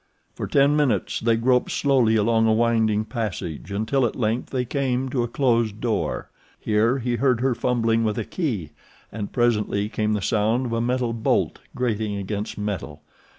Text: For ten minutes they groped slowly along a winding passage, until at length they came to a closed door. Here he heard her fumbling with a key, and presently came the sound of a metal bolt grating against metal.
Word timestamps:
For 0.33 0.47
ten 0.47 0.75
minutes 0.75 1.19
they 1.19 1.35
groped 1.35 1.69
slowly 1.69 2.15
along 2.15 2.47
a 2.47 2.53
winding 2.53 3.05
passage, 3.05 3.71
until 3.71 4.03
at 4.07 4.15
length 4.15 4.49
they 4.49 4.65
came 4.65 5.09
to 5.09 5.21
a 5.21 5.27
closed 5.27 5.79
door. 5.79 6.31
Here 6.59 6.97
he 6.97 7.17
heard 7.17 7.39
her 7.41 7.53
fumbling 7.53 8.03
with 8.03 8.17
a 8.17 8.25
key, 8.25 8.71
and 9.11 9.31
presently 9.31 9.89
came 9.89 10.13
the 10.13 10.21
sound 10.23 10.65
of 10.65 10.73
a 10.73 10.81
metal 10.81 11.13
bolt 11.13 11.59
grating 11.75 12.15
against 12.15 12.57
metal. 12.57 13.03